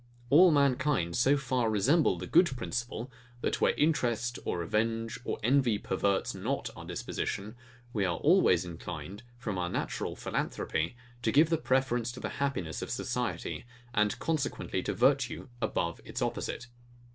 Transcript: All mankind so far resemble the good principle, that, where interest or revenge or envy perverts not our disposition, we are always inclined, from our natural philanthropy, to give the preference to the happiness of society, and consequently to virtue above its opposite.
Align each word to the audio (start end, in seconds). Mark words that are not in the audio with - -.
All 0.31 0.49
mankind 0.49 1.15
so 1.15 1.37
far 1.37 1.69
resemble 1.69 2.17
the 2.17 2.25
good 2.25 2.57
principle, 2.57 3.11
that, 3.41 3.61
where 3.61 3.75
interest 3.75 4.39
or 4.45 4.57
revenge 4.57 5.19
or 5.23 5.37
envy 5.43 5.77
perverts 5.77 6.33
not 6.33 6.71
our 6.75 6.85
disposition, 6.85 7.55
we 7.93 8.03
are 8.03 8.17
always 8.17 8.65
inclined, 8.65 9.21
from 9.37 9.59
our 9.59 9.69
natural 9.69 10.15
philanthropy, 10.15 10.95
to 11.21 11.31
give 11.31 11.51
the 11.51 11.57
preference 11.59 12.11
to 12.13 12.19
the 12.19 12.29
happiness 12.41 12.81
of 12.81 12.89
society, 12.89 13.63
and 13.93 14.17
consequently 14.17 14.81
to 14.81 14.93
virtue 14.95 15.49
above 15.61 16.01
its 16.03 16.19
opposite. 16.19 16.65